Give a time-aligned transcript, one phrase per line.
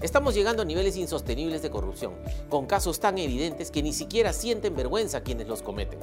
[0.00, 2.12] Estamos llegando a niveles insostenibles de corrupción,
[2.48, 6.00] con casos tan evidentes que ni siquiera sienten vergüenza quienes los cometen.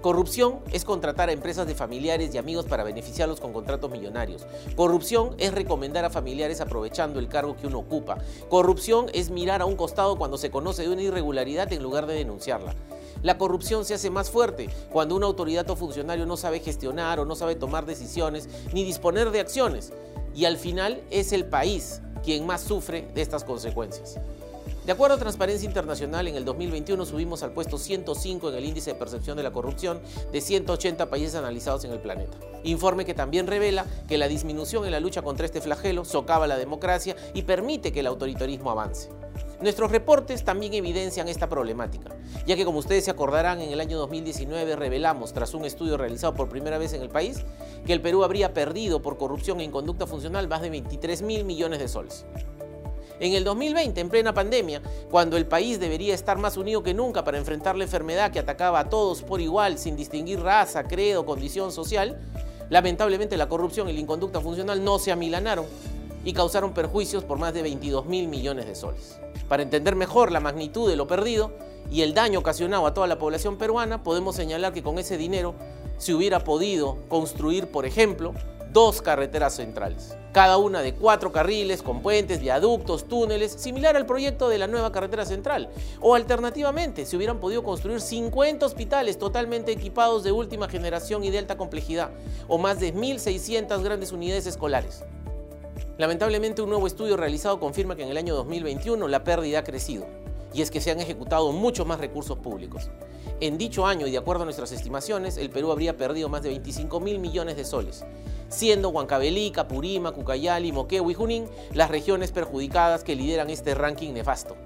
[0.00, 4.46] Corrupción es contratar a empresas de familiares y amigos para beneficiarlos con contratos millonarios.
[4.74, 8.18] Corrupción es recomendar a familiares aprovechando el cargo que uno ocupa.
[8.48, 12.14] Corrupción es mirar a un costado cuando se conoce de una irregularidad en lugar de
[12.14, 12.74] denunciarla.
[13.22, 17.24] La corrupción se hace más fuerte cuando un autoridad o funcionario no sabe gestionar o
[17.24, 19.92] no sabe tomar decisiones ni disponer de acciones.
[20.34, 24.18] Y al final es el país quien más sufre de estas consecuencias.
[24.84, 28.92] De acuerdo a Transparencia Internacional, en el 2021 subimos al puesto 105 en el índice
[28.92, 30.00] de percepción de la corrupción
[30.32, 32.36] de 180 países analizados en el planeta.
[32.64, 36.56] Informe que también revela que la disminución en la lucha contra este flagelo socava la
[36.56, 39.10] democracia y permite que el autoritarismo avance.
[39.62, 42.10] Nuestros reportes también evidencian esta problemática,
[42.46, 46.34] ya que como ustedes se acordarán, en el año 2019 revelamos, tras un estudio realizado
[46.34, 47.44] por primera vez en el país,
[47.86, 51.78] que el Perú habría perdido por corrupción e inconducta funcional más de 23 mil millones
[51.78, 52.26] de soles.
[53.20, 57.22] En el 2020, en plena pandemia, cuando el país debería estar más unido que nunca
[57.22, 61.70] para enfrentar la enfermedad que atacaba a todos por igual, sin distinguir raza, credo, condición
[61.70, 62.20] social,
[62.68, 65.66] lamentablemente la corrupción y la inconducta funcional no se amilanaron
[66.24, 69.20] y causaron perjuicios por más de 22 mil millones de soles.
[69.48, 71.52] Para entender mejor la magnitud de lo perdido
[71.90, 75.54] y el daño ocasionado a toda la población peruana, podemos señalar que con ese dinero
[75.98, 78.34] se hubiera podido construir, por ejemplo,
[78.72, 84.48] dos carreteras centrales, cada una de cuatro carriles con puentes, viaductos, túneles, similar al proyecto
[84.48, 85.68] de la nueva carretera central.
[86.00, 91.38] O alternativamente, se hubieran podido construir 50 hospitales totalmente equipados de última generación y de
[91.38, 92.10] alta complejidad,
[92.48, 95.04] o más de 1.600 grandes unidades escolares.
[95.98, 100.06] Lamentablemente un nuevo estudio realizado confirma que en el año 2021 la pérdida ha crecido
[100.54, 102.90] y es que se han ejecutado muchos más recursos públicos.
[103.40, 106.50] En dicho año, y de acuerdo a nuestras estimaciones, el Perú habría perdido más de
[106.50, 108.04] 25 mil millones de soles,
[108.48, 114.56] siendo Huancabelí, Capurima, Cucayali, Moquegua y Junín las regiones perjudicadas que lideran este ranking nefasto.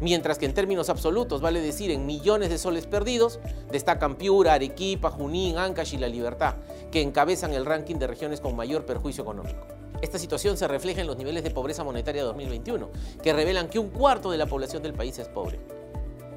[0.00, 3.40] Mientras que en términos absolutos, vale decir en millones de soles perdidos,
[3.70, 6.56] destacan Piura, Arequipa, Junín, Ancash y La Libertad,
[6.90, 9.75] que encabezan el ranking de regiones con mayor perjuicio económico.
[10.06, 12.90] Esta situación se refleja en los niveles de pobreza monetaria 2021,
[13.20, 15.58] que revelan que un cuarto de la población del país es pobre.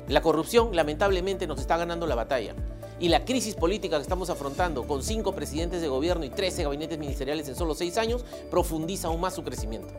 [0.07, 2.56] La corrupción lamentablemente nos está ganando la batalla
[3.00, 6.97] y la crisis política que estamos afrontando con cinco presidentes de gobierno y 13 gabinetes
[6.97, 9.94] ministeriales en solo seis años profundiza aún más su crecimiento.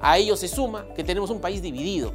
[0.00, 2.14] A ello se suma que tenemos un país dividido,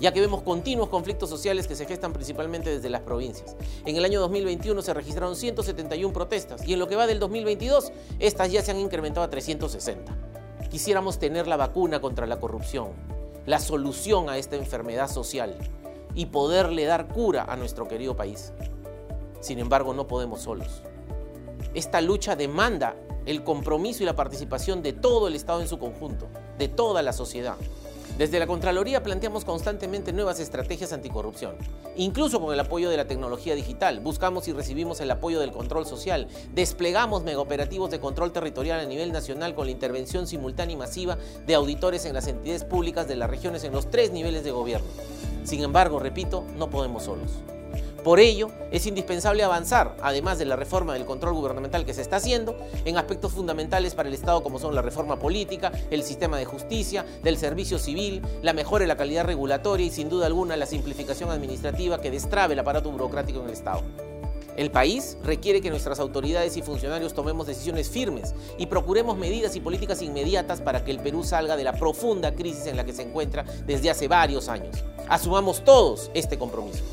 [0.00, 3.56] ya que vemos continuos conflictos sociales que se gestan principalmente desde las provincias.
[3.84, 7.92] En el año 2021 se registraron 171 protestas y en lo que va del 2022,
[8.18, 10.16] estas ya se han incrementado a 360.
[10.70, 12.88] Quisiéramos tener la vacuna contra la corrupción,
[13.46, 15.56] la solución a esta enfermedad social
[16.14, 18.52] y poderle dar cura a nuestro querido país.
[19.40, 20.82] Sin embargo, no podemos solos.
[21.74, 22.96] Esta lucha demanda
[23.26, 26.28] el compromiso y la participación de todo el Estado en su conjunto,
[26.58, 27.56] de toda la sociedad.
[28.18, 31.54] Desde la Contraloría planteamos constantemente nuevas estrategias anticorrupción.
[31.96, 35.84] Incluso con el apoyo de la tecnología digital, buscamos y recibimos el apoyo del control
[35.84, 41.18] social, desplegamos megaoperativos de control territorial a nivel nacional con la intervención simultánea y masiva
[41.46, 44.88] de auditores en las entidades públicas de las regiones en los tres niveles de gobierno.
[45.44, 47.32] Sin embargo, repito, no podemos solos.
[48.06, 52.18] Por ello, es indispensable avanzar, además de la reforma del control gubernamental que se está
[52.18, 56.44] haciendo, en aspectos fundamentales para el Estado como son la reforma política, el sistema de
[56.44, 60.66] justicia, del servicio civil, la mejora de la calidad regulatoria y sin duda alguna la
[60.66, 63.82] simplificación administrativa que destrabe el aparato burocrático en el Estado.
[64.56, 69.60] El país requiere que nuestras autoridades y funcionarios tomemos decisiones firmes y procuremos medidas y
[69.60, 73.02] políticas inmediatas para que el Perú salga de la profunda crisis en la que se
[73.02, 74.76] encuentra desde hace varios años.
[75.08, 76.84] Asumamos todos este compromiso.